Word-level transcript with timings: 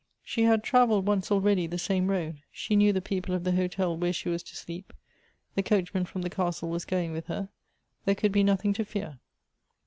She 0.23 0.45
had 0.45 0.63
travelled 0.63 1.05
once 1.05 1.31
already 1.31 1.67
the 1.67 1.77
same 1.77 2.07
road. 2.07 2.39
She 2.51 2.75
knew 2.75 2.91
the 2.91 3.03
people 3.03 3.35
of 3.35 3.43
the 3.43 3.51
hotel 3.51 3.95
whe?e 3.95 4.11
she 4.13 4.29
was 4.29 4.41
to 4.41 4.55
sleep. 4.55 4.93
The 5.53 5.61
coachman 5.61 6.05
from 6.05 6.23
the 6.23 6.29
castle 6.31 6.69
was 6.71 6.85
going 6.85 7.11
with 7.11 7.27
her. 7.27 7.49
There 8.05 8.15
could 8.15 8.31
be 8.31 8.41
nothing 8.41 8.73
to 8.73 8.83
fear. 8.83 9.19